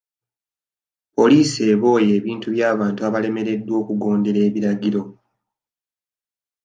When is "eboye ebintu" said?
1.73-2.47